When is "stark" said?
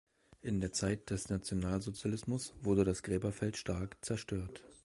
3.55-4.03